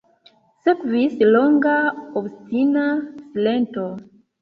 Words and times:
Sekvis 0.63 1.19
longa, 1.35 1.75
obstina 2.25 2.91
silento. 3.15 3.89